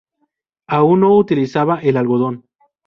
Aún 0.65 1.01
no 1.01 1.15
utilizaba 1.15 1.79
el 1.81 1.95
algodón. 1.95 2.47